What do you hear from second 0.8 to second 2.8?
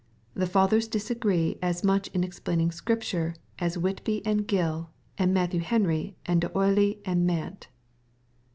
disagree as much in explaining